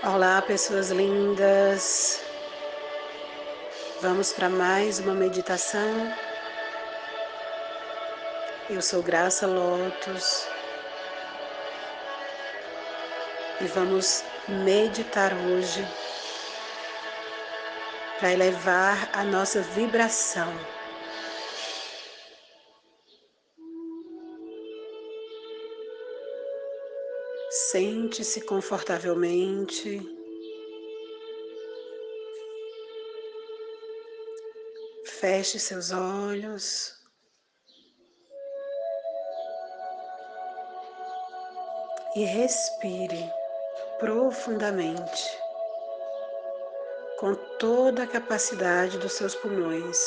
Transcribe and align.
Olá, 0.00 0.40
pessoas 0.40 0.90
lindas. 0.90 2.20
Vamos 4.00 4.32
para 4.32 4.48
mais 4.48 5.00
uma 5.00 5.12
meditação. 5.12 6.14
Eu 8.70 8.80
sou 8.80 9.02
Graça 9.02 9.44
Lotus 9.44 10.46
e 13.60 13.64
vamos 13.64 14.22
meditar 14.46 15.32
hoje 15.34 15.84
para 18.20 18.32
elevar 18.32 19.10
a 19.12 19.24
nossa 19.24 19.62
vibração. 19.62 20.77
Sente-se 27.66 28.42
confortavelmente. 28.42 30.00
Feche 35.04 35.58
seus 35.58 35.90
olhos. 35.90 36.94
E 42.14 42.24
respire 42.24 43.28
profundamente, 43.98 45.36
com 47.18 47.34
toda 47.58 48.04
a 48.04 48.06
capacidade 48.06 48.98
dos 48.98 49.14
seus 49.14 49.34
pulmões. 49.34 49.98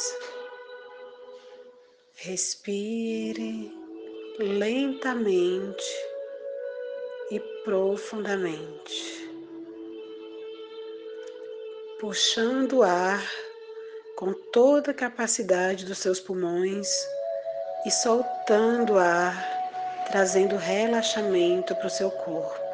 Respire 2.13 3.71
lentamente 4.39 6.10
e 7.31 7.39
profundamente, 7.63 9.31
puxando 11.97 12.79
o 12.79 12.83
ar 12.83 13.25
com 14.17 14.33
toda 14.51 14.91
a 14.91 14.93
capacidade 14.93 15.85
dos 15.85 15.99
seus 15.99 16.19
pulmões 16.19 16.89
e 17.85 17.89
soltando 17.89 18.95
o 18.95 18.99
ar, 18.99 19.33
trazendo 20.07 20.57
relaxamento 20.57 21.73
para 21.75 21.87
o 21.87 21.89
seu 21.89 22.11
corpo. 22.11 22.70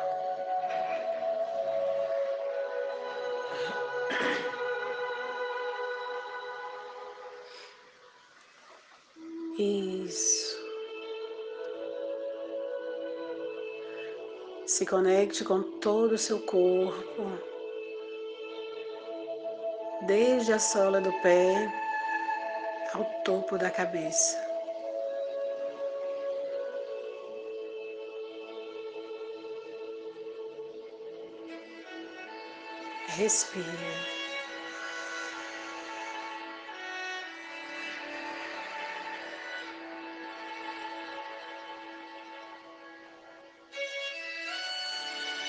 Se 14.78 14.86
conecte 14.86 15.44
com 15.44 15.64
todo 15.80 16.12
o 16.12 16.18
seu 16.20 16.40
corpo, 16.40 17.24
desde 20.06 20.54
a 20.54 20.60
sola 20.60 21.02
do 21.02 21.12
pé 21.24 21.68
ao 22.94 23.04
topo 23.24 23.58
da 23.58 23.72
cabeça. 23.72 24.38
Respire. 33.08 34.17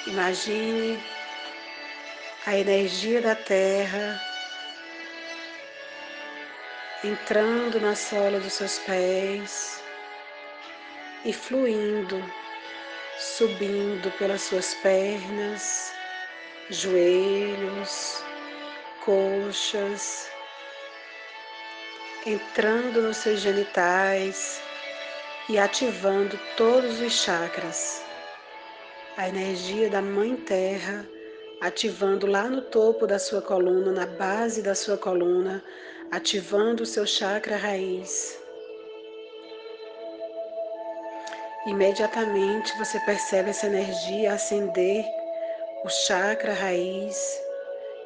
Imagine 0.07 1.03
a 2.47 2.57
energia 2.57 3.21
da 3.21 3.35
Terra 3.35 4.19
entrando 7.05 7.79
na 7.81 7.95
sola 7.95 8.41
dos 8.41 8.55
seus 8.55 8.79
pés 8.79 9.83
e 11.25 11.33
fluindo, 11.33 12.25
subindo 13.19 14.11
pelas 14.13 14.43
suas 14.43 14.73
pernas, 14.75 15.93
joelhos, 16.71 18.23
coxas, 19.05 20.31
entrando 22.25 23.03
nos 23.03 23.19
seus 23.19 23.41
genitais 23.41 24.63
e 25.51 25.59
ativando 25.59 26.39
todos 26.57 27.01
os 27.01 27.13
chakras 27.13 28.08
a 29.19 29.29
energia 29.29 29.91
da 29.91 30.01
Mãe 30.01 30.37
Terra, 30.37 31.05
ativando 31.61 32.25
lá 32.25 32.45
no 32.45 32.63
topo 32.63 33.05
da 33.05 33.19
sua 33.19 33.43
coluna, 33.43 33.91
na 33.91 34.07
base 34.07 34.63
da 34.63 34.77
sua 34.77 34.97
coluna, 34.97 35.61
ativando 36.09 36.85
o 36.85 36.87
seu 36.87 37.05
chakra 37.05 37.57
raiz. 37.57 38.41
Imediatamente 41.67 42.79
você 42.79 43.01
percebe 43.01 43.51
essa 43.51 43.67
energia 43.67 44.35
acender 44.35 45.05
o 45.85 45.89
chakra 45.89 46.53
raiz 46.53 47.43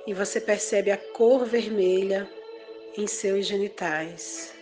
e 0.06 0.14
você 0.14 0.40
percebe 0.40 0.90
a 0.90 0.96
cor 0.96 1.44
vermelha 1.44 2.26
em 2.96 3.06
seus 3.06 3.44
genitais. 3.44 4.54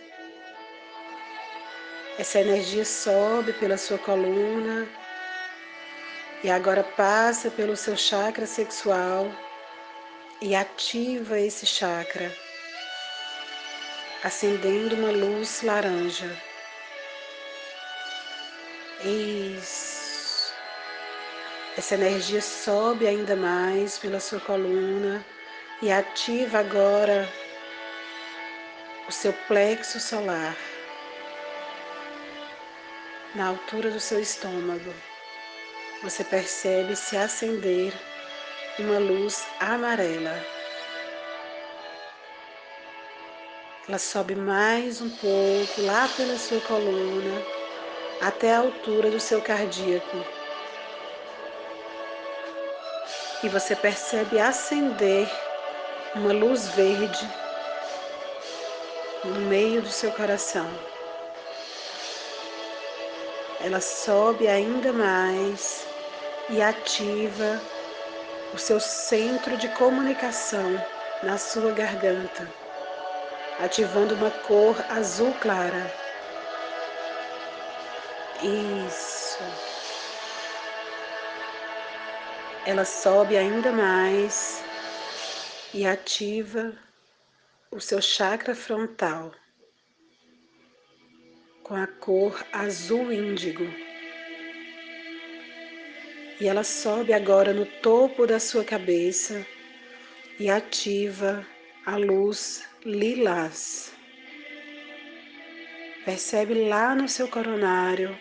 Essa 2.19 2.41
energia 2.41 2.83
sobe 2.83 3.53
pela 3.53 3.77
sua 3.77 3.97
coluna 3.97 4.85
e 6.43 6.49
agora 6.49 6.83
passa 6.83 7.51
pelo 7.51 7.75
seu 7.75 7.95
chakra 7.95 8.47
sexual 8.47 9.31
e 10.41 10.55
ativa 10.55 11.39
esse 11.39 11.67
chakra, 11.67 12.35
acendendo 14.23 14.95
uma 14.95 15.11
luz 15.11 15.61
laranja. 15.61 16.35
Isso. 19.03 20.51
Essa 21.77 21.93
energia 21.93 22.41
sobe 22.41 23.07
ainda 23.07 23.35
mais 23.35 23.97
pela 23.99 24.19
sua 24.19 24.39
coluna 24.39 25.23
e 25.81 25.91
ativa 25.91 26.59
agora 26.59 27.29
o 29.07 29.11
seu 29.11 29.31
plexo 29.47 29.99
solar 29.99 30.55
na 33.35 33.47
altura 33.47 33.89
do 33.89 33.99
seu 33.99 34.19
estômago 34.19 34.93
você 36.03 36.23
percebe 36.23 36.95
se 36.95 37.15
acender 37.15 37.93
uma 38.79 38.97
luz 38.97 39.45
amarela. 39.59 40.35
Ela 43.87 43.99
sobe 43.99 44.35
mais 44.35 44.99
um 44.99 45.09
pouco 45.09 45.81
lá 45.81 46.07
pela 46.07 46.37
sua 46.39 46.59
coluna 46.61 47.45
até 48.19 48.55
a 48.55 48.59
altura 48.59 49.11
do 49.11 49.19
seu 49.19 49.41
cardíaco. 49.43 50.25
E 53.43 53.49
você 53.49 53.75
percebe 53.75 54.39
acender 54.39 55.29
uma 56.15 56.33
luz 56.33 56.67
verde 56.69 57.29
no 59.23 59.41
meio 59.41 59.83
do 59.83 59.89
seu 59.89 60.11
coração. 60.13 60.67
Ela 63.59 63.79
sobe 63.79 64.47
ainda 64.47 64.91
mais 64.91 65.90
e 66.51 66.61
ativa 66.61 67.61
o 68.53 68.57
seu 68.57 68.77
centro 68.77 69.55
de 69.55 69.69
comunicação 69.69 70.75
na 71.23 71.37
sua 71.37 71.71
garganta, 71.71 72.53
ativando 73.57 74.15
uma 74.15 74.29
cor 74.29 74.83
azul 74.89 75.33
clara. 75.35 75.89
Isso. 78.43 79.39
Ela 82.65 82.83
sobe 82.83 83.37
ainda 83.37 83.71
mais 83.71 84.61
e 85.73 85.85
ativa 85.85 86.73
o 87.71 87.79
seu 87.79 88.01
chakra 88.01 88.53
frontal 88.53 89.31
com 91.63 91.75
a 91.75 91.87
cor 91.87 92.45
azul 92.51 93.09
índigo 93.09 93.90
e 96.41 96.47
ela 96.47 96.63
sobe 96.63 97.13
agora 97.13 97.53
no 97.53 97.67
topo 97.67 98.25
da 98.25 98.39
sua 98.39 98.63
cabeça 98.65 99.45
e 100.39 100.49
ativa 100.49 101.45
a 101.85 101.97
luz 101.97 102.67
lilás. 102.83 103.93
Percebe 106.03 106.67
lá 106.67 106.95
no 106.95 107.07
seu 107.07 107.27
coronário 107.27 108.17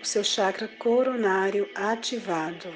o 0.00 0.04
seu 0.04 0.22
chakra 0.22 0.68
coronário 0.68 1.68
ativado. 1.74 2.72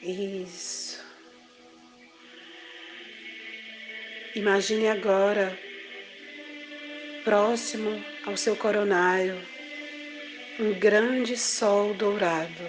Isso. 0.00 1.04
Imagine 4.36 4.86
agora, 4.86 5.58
próximo 7.24 8.00
ao 8.24 8.36
seu 8.36 8.54
coronário, 8.54 9.36
um 10.60 10.78
grande 10.78 11.34
sol 11.34 11.94
dourado, 11.94 12.68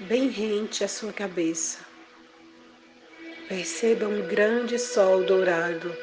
bem 0.00 0.28
rente 0.28 0.84
à 0.84 0.88
sua 0.88 1.10
cabeça. 1.10 1.78
Perceba 3.48 4.06
um 4.06 4.26
grande 4.28 4.78
sol 4.78 5.24
dourado. 5.24 5.96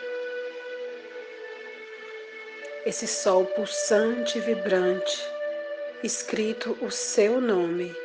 Esse 2.88 3.06
sol 3.06 3.46
pulsante 3.46 4.40
e 4.40 4.42
vibrante, 4.42 5.22
escrito 6.04 6.76
o 6.82 6.90
seu 6.90 7.40
nome. 7.40 7.96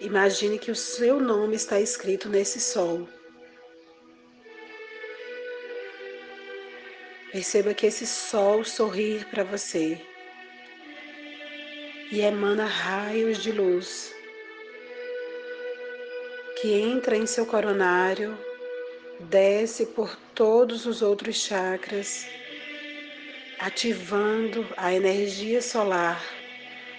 Imagine 0.00 0.58
que 0.58 0.70
o 0.70 0.76
seu 0.76 1.20
nome 1.20 1.56
está 1.56 1.78
escrito 1.78 2.30
nesse 2.30 2.58
sol. 2.58 3.06
Perceba 7.30 7.74
que 7.74 7.86
esse 7.86 8.06
sol 8.06 8.64
sorri 8.64 9.22
para 9.30 9.44
você 9.44 10.00
e 12.10 12.20
emana 12.20 12.66
raios 12.66 13.42
de 13.42 13.52
luz 13.52 14.14
que 16.64 16.72
entra 16.72 17.14
em 17.14 17.26
seu 17.26 17.44
coronário, 17.44 18.38
desce 19.20 19.84
por 19.84 20.16
todos 20.34 20.86
os 20.86 21.02
outros 21.02 21.36
chakras, 21.36 22.26
ativando 23.58 24.66
a 24.76 24.90
energia 24.94 25.60
solar, 25.60 26.24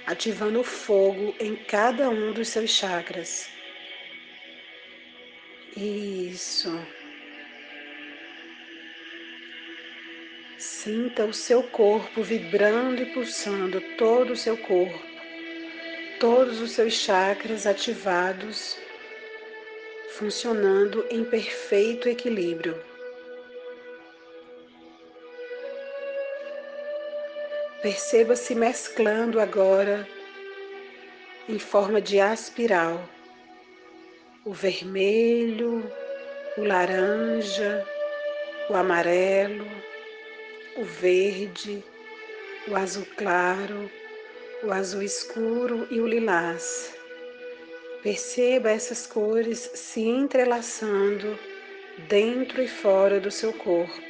ativando 0.05 0.59
o 0.59 0.63
fogo 0.63 1.35
em 1.39 1.55
cada 1.55 2.09
um 2.09 2.31
dos 2.31 2.49
seus 2.49 2.69
chakras. 2.69 3.49
Isso. 5.75 6.69
Sinta 10.85 11.25
o 11.25 11.33
seu 11.33 11.63
corpo 11.63 12.21
vibrando 12.21 13.01
e 13.01 13.07
pulsando 13.07 13.81
todo 13.97 14.33
o 14.33 14.35
seu 14.35 14.55
corpo, 14.55 15.01
todos 16.19 16.61
os 16.61 16.73
seus 16.73 16.93
chakras 16.93 17.65
ativados, 17.65 18.77
funcionando 20.11 21.03
em 21.09 21.23
perfeito 21.25 22.07
equilíbrio. 22.07 22.79
Perceba-se 27.81 28.53
mesclando 28.53 29.39
agora 29.39 30.07
em 31.49 31.57
forma 31.57 31.99
de 31.99 32.19
aspiral 32.19 33.09
o 34.45 34.53
vermelho, 34.53 35.91
o 36.55 36.63
laranja, 36.63 37.83
o 38.69 38.75
amarelo, 38.75 39.65
o 40.75 40.83
verde, 40.83 41.83
o 42.67 42.75
azul 42.75 43.05
claro, 43.15 43.89
o 44.63 44.71
azul 44.71 45.01
escuro 45.01 45.87
e 45.89 45.99
o 46.01 46.07
lilás. 46.07 46.93
Perceba 48.03 48.69
essas 48.69 49.07
cores 49.07 49.71
se 49.73 50.01
entrelaçando 50.01 51.39
dentro 52.09 52.61
e 52.61 52.67
fora 52.67 53.19
do 53.19 53.31
seu 53.31 53.53
corpo, 53.53 54.01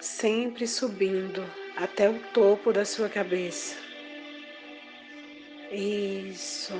sempre 0.00 0.66
subindo 0.66 1.44
até 1.76 2.10
o 2.10 2.18
topo 2.32 2.72
da 2.72 2.84
sua 2.84 3.08
cabeça. 3.08 3.76
Isso. 5.70 6.74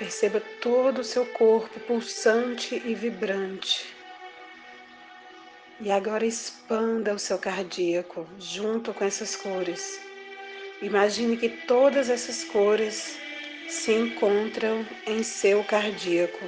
Perceba 0.00 0.40
todo 0.62 1.00
o 1.00 1.04
seu 1.04 1.26
corpo 1.26 1.78
pulsante 1.80 2.74
e 2.74 2.94
vibrante. 2.94 3.94
E 5.78 5.90
agora 5.90 6.24
expanda 6.24 7.12
o 7.12 7.18
seu 7.18 7.36
cardíaco 7.36 8.26
junto 8.38 8.94
com 8.94 9.04
essas 9.04 9.36
cores. 9.36 10.00
Imagine 10.80 11.36
que 11.36 11.50
todas 11.50 12.08
essas 12.08 12.44
cores 12.44 13.18
se 13.68 13.92
encontram 13.92 14.86
em 15.06 15.22
seu 15.22 15.62
cardíaco. 15.64 16.46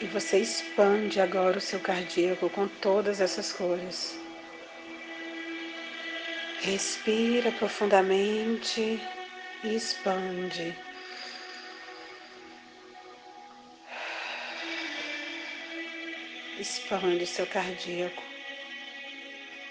E 0.00 0.06
você 0.06 0.38
expande 0.38 1.20
agora 1.20 1.58
o 1.58 1.60
seu 1.60 1.78
cardíaco 1.78 2.50
com 2.50 2.66
todas 2.66 3.20
essas 3.20 3.52
cores. 3.52 4.18
Respira 6.62 7.52
profundamente 7.52 9.00
e 9.62 9.76
expande. 9.76 10.85
Expande 16.58 17.26
seu 17.26 17.46
cardíaco. 17.46 18.22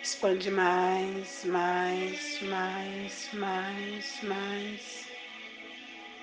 Expande 0.03 0.51
mais, 0.51 1.43
mais, 1.43 2.39
mais, 2.43 3.29
mais, 3.33 4.21
mais. 4.21 5.07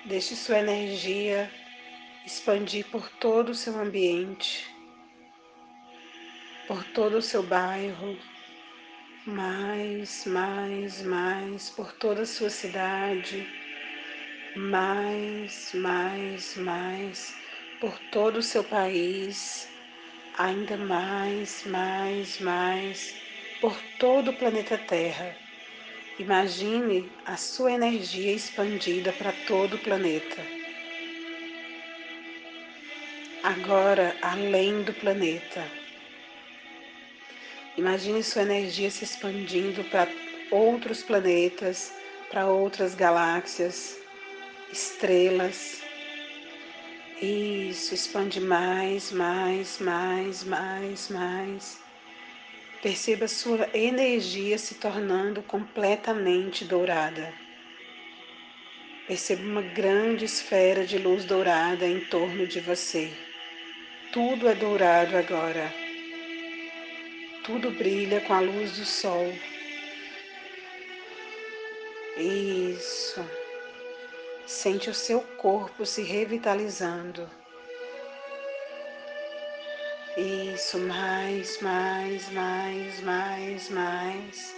Deixe 0.05 0.37
sua 0.37 0.59
energia 0.59 1.51
expandir 2.25 2.85
por 2.85 3.09
todo 3.09 3.49
o 3.49 3.55
seu 3.55 3.77
ambiente, 3.77 4.65
por 6.65 6.81
todo 6.93 7.17
o 7.17 7.21
seu 7.21 7.43
bairro, 7.43 8.17
mais, 9.25 10.23
mais, 10.25 11.01
mais, 11.01 11.69
por 11.71 11.91
toda 11.91 12.21
a 12.21 12.25
sua 12.25 12.49
cidade, 12.49 13.45
mais, 14.55 15.73
mais, 15.73 16.55
mais, 16.55 17.35
por 17.81 17.99
todo 18.09 18.37
o 18.37 18.41
seu 18.41 18.63
país 18.63 19.72
ainda 20.37 20.77
mais, 20.77 21.63
mais, 21.65 22.39
mais 22.39 23.15
por 23.61 23.75
todo 23.99 24.31
o 24.31 24.33
planeta 24.33 24.77
Terra. 24.77 25.35
Imagine 26.19 27.11
a 27.25 27.37
sua 27.37 27.71
energia 27.71 28.33
expandida 28.33 29.11
para 29.13 29.31
todo 29.47 29.75
o 29.75 29.79
planeta. 29.79 30.41
Agora, 33.43 34.15
além 34.21 34.83
do 34.83 34.93
planeta. 34.93 35.63
Imagine 37.75 38.23
sua 38.23 38.43
energia 38.43 38.89
se 38.89 39.03
expandindo 39.03 39.83
para 39.85 40.07
outros 40.51 41.01
planetas, 41.03 41.91
para 42.29 42.47
outras 42.47 42.95
galáxias, 42.95 43.97
estrelas, 44.71 45.82
isso, 47.23 47.93
expande 47.93 48.41
mais, 48.41 49.11
mais, 49.11 49.79
mais, 49.79 50.43
mais, 50.43 51.09
mais. 51.09 51.79
Perceba 52.81 53.27
sua 53.29 53.69
energia 53.73 54.57
se 54.57 54.75
tornando 54.75 55.41
completamente 55.41 56.65
dourada. 56.65 57.33
Perceba 59.07 59.41
uma 59.41 59.61
grande 59.61 60.25
esfera 60.25 60.85
de 60.85 60.97
luz 60.97 61.23
dourada 61.23 61.87
em 61.87 62.01
torno 62.01 62.45
de 62.45 62.59
você. 62.59 63.09
Tudo 64.11 64.49
é 64.49 64.55
dourado 64.55 65.15
agora. 65.15 65.73
Tudo 67.45 67.71
brilha 67.71 68.21
com 68.21 68.33
a 68.33 68.39
luz 68.41 68.77
do 68.77 68.85
sol. 68.85 69.33
Isso. 72.17 73.42
Sente 74.45 74.89
o 74.89 74.93
seu 74.93 75.21
corpo 75.37 75.85
se 75.85 76.01
revitalizando. 76.01 77.29
Isso, 80.17 80.77
mais, 80.79 81.61
mais, 81.61 82.29
mais, 82.29 82.99
mais, 82.99 83.69
mais. 83.69 84.55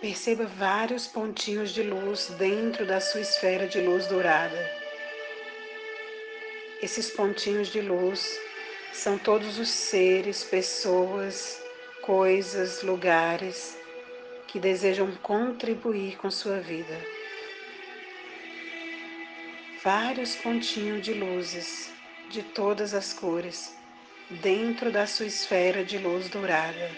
Perceba 0.00 0.46
vários 0.46 1.06
pontinhos 1.06 1.70
de 1.70 1.84
luz 1.84 2.26
dentro 2.38 2.84
da 2.84 3.00
sua 3.00 3.20
esfera 3.20 3.68
de 3.68 3.80
luz 3.80 4.08
dourada. 4.08 4.68
Esses 6.82 7.10
pontinhos 7.10 7.68
de 7.68 7.80
luz 7.80 8.36
são 8.92 9.16
todos 9.16 9.60
os 9.60 9.68
seres, 9.68 10.42
pessoas, 10.42 11.62
coisas, 12.02 12.82
lugares 12.82 13.78
que 14.48 14.58
desejam 14.58 15.12
contribuir 15.22 16.16
com 16.18 16.30
sua 16.32 16.58
vida 16.58 17.17
vários 19.88 20.36
pontinhos 20.36 21.02
de 21.02 21.14
luzes 21.14 21.90
de 22.28 22.42
todas 22.42 22.92
as 22.92 23.14
cores 23.14 23.74
dentro 24.28 24.92
da 24.92 25.06
sua 25.06 25.24
esfera 25.24 25.82
de 25.82 25.96
luz 25.96 26.28
dourada. 26.28 26.90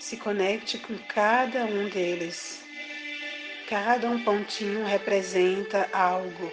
Se 0.00 0.16
conecte 0.16 0.78
com 0.78 0.98
cada 1.06 1.64
um 1.64 1.88
deles. 1.88 2.64
Cada 3.68 4.10
um 4.10 4.18
pontinho 4.24 4.84
representa 4.84 5.88
algo: 5.92 6.52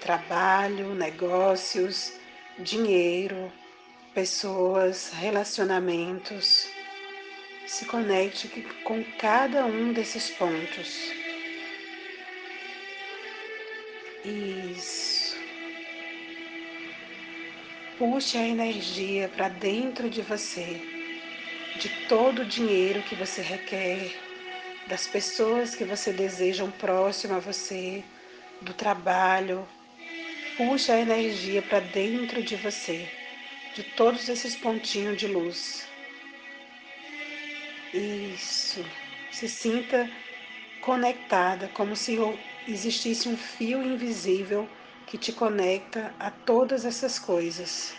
trabalho, 0.00 0.94
negócios, 0.94 2.14
dinheiro, 2.60 3.52
pessoas, 4.14 5.12
relacionamentos. 5.12 6.66
Se 7.66 7.84
conecte 7.84 8.48
com 8.84 9.04
cada 9.18 9.66
um 9.66 9.92
desses 9.92 10.30
pontos. 10.30 11.21
Isso. 14.24 15.22
puxe 18.02 18.36
a 18.36 18.48
energia 18.48 19.28
para 19.28 19.48
dentro 19.48 20.10
de 20.10 20.22
você, 20.22 20.80
de 21.76 21.88
todo 22.08 22.42
o 22.42 22.44
dinheiro 22.44 23.00
que 23.02 23.14
você 23.14 23.40
requer, 23.42 24.12
das 24.88 25.06
pessoas 25.06 25.76
que 25.76 25.84
você 25.84 26.12
deseja 26.12 26.66
próximo 26.66 27.36
a 27.36 27.38
você, 27.38 28.02
do 28.60 28.74
trabalho. 28.74 29.64
Puxe 30.56 30.90
a 30.90 30.98
energia 30.98 31.62
para 31.62 31.78
dentro 31.78 32.42
de 32.42 32.56
você, 32.56 33.08
de 33.76 33.84
todos 33.84 34.28
esses 34.28 34.56
pontinhos 34.56 35.16
de 35.16 35.28
luz. 35.28 35.86
Isso. 37.94 38.84
Se 39.30 39.48
sinta 39.48 40.10
conectada, 40.80 41.68
como 41.68 41.94
se 41.94 42.18
existisse 42.66 43.28
um 43.28 43.36
fio 43.36 43.82
invisível 43.82 44.68
que 45.06 45.18
te 45.18 45.32
conecta 45.32 46.14
a 46.18 46.30
todas 46.30 46.84
essas 46.84 47.18
coisas. 47.18 47.94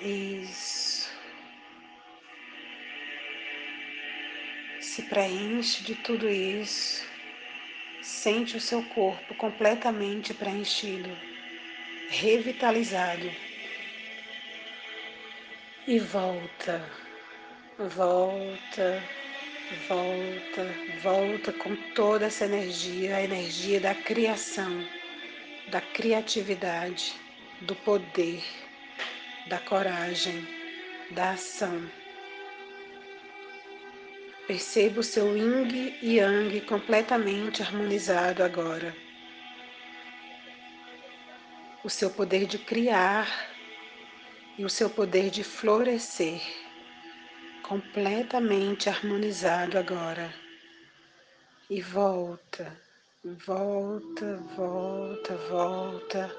Isso. 0.00 1.10
Se 4.80 5.02
preenche 5.02 5.82
de 5.82 5.94
tudo 5.96 6.28
isso. 6.28 7.06
Sente 8.00 8.56
o 8.56 8.60
seu 8.60 8.82
corpo 8.84 9.34
completamente 9.34 10.32
preenchido, 10.32 11.10
revitalizado. 12.08 13.30
E 15.86 15.98
volta, 15.98 16.88
volta, 17.78 19.02
volta, 19.88 20.66
volta 21.02 21.52
com 21.52 21.76
toda 21.94 22.26
essa 22.26 22.44
energia, 22.44 23.16
a 23.16 23.22
energia 23.22 23.80
da 23.80 23.94
criação, 23.94 24.86
da 25.70 25.80
criatividade, 25.80 27.14
do 27.62 27.74
poder, 27.74 28.42
da 29.48 29.58
coragem, 29.58 30.46
da 31.10 31.32
ação. 31.32 31.90
Perceba 34.46 35.00
o 35.00 35.02
seu 35.02 35.36
yin 35.36 35.94
e 36.00 36.16
yang 36.16 36.60
completamente 36.62 37.62
harmonizado 37.62 38.42
agora. 38.42 38.96
O 41.84 41.90
seu 41.90 42.10
poder 42.10 42.46
de 42.46 42.58
criar 42.58 43.50
e 44.56 44.64
o 44.64 44.70
seu 44.70 44.88
poder 44.88 45.28
de 45.30 45.44
florescer 45.44 46.40
completamente 47.68 48.88
harmonizado 48.88 49.78
agora. 49.78 50.32
E 51.68 51.82
volta, 51.82 52.74
volta, 53.46 54.36
volta, 54.56 55.36
volta, 55.50 56.34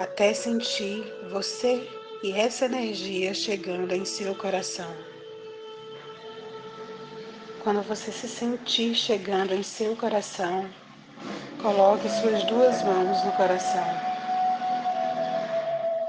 até 0.00 0.34
sentir 0.34 1.04
você 1.30 1.88
e 2.24 2.32
essa 2.32 2.64
energia 2.64 3.32
chegando 3.32 3.94
em 3.94 4.04
seu 4.04 4.34
coração. 4.34 4.92
Quando 7.62 7.82
você 7.82 8.10
se 8.10 8.28
sentir 8.28 8.94
chegando 8.96 9.54
em 9.54 9.62
seu 9.62 9.94
coração, 9.96 10.68
coloque 11.62 12.08
suas 12.08 12.42
duas 12.44 12.82
mãos 12.82 13.24
no 13.24 13.32
coração. 13.32 13.86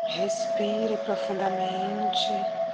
Respire 0.08 0.98
profundamente 1.06 2.67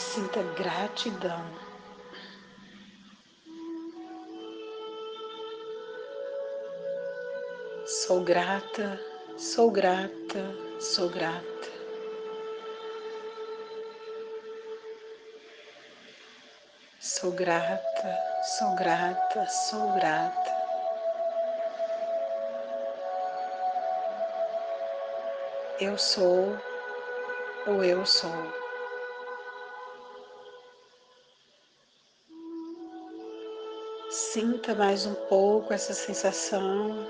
sinta 0.00 0.42
gratidão. 0.56 1.44
Sou 7.86 8.24
grata, 8.24 8.98
sou 9.36 9.70
grata, 9.70 10.42
sou 10.80 11.10
grata. 11.10 11.44
Sou 16.98 17.32
grata, 17.32 18.18
sou 18.58 18.74
grata, 18.74 19.46
sou 19.46 19.92
grata. 19.92 20.60
Eu 25.78 25.96
sou 25.98 26.56
o 27.66 27.84
eu 27.84 28.04
sou. 28.06 28.59
Sinta 34.32 34.76
mais 34.76 35.06
um 35.06 35.14
pouco 35.26 35.72
essa 35.72 35.92
sensação. 35.92 37.04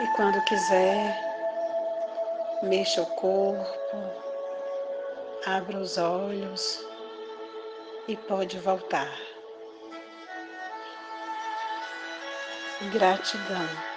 E 0.00 0.06
quando 0.16 0.42
quiser, 0.44 1.14
Mexa 2.62 3.02
o 3.02 3.06
corpo, 3.16 3.96
abra 5.44 5.76
os 5.76 5.98
olhos 5.98 6.82
e 8.08 8.16
pode 8.16 8.58
voltar. 8.60 9.14
Gratidão. 12.90 13.89